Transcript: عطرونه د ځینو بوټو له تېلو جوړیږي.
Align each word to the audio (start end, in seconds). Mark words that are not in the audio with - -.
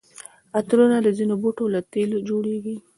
عطرونه 0.57 0.97
د 1.05 1.07
ځینو 1.17 1.35
بوټو 1.41 1.65
له 1.73 1.79
تېلو 1.93 2.17
جوړیږي. 2.29 2.75